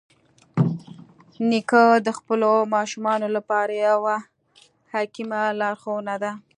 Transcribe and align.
نیکه 1.49 1.83
د 2.05 2.07
خپلو 2.17 2.51
ماشومانو 2.75 3.27
لپاره 3.35 3.73
یوه 3.89 4.15
حکیمه 4.93 5.41
لارښوونه 5.59 6.15
ده. 6.23 6.31